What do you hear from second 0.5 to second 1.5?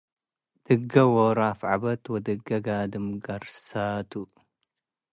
ድጌ ኦሮ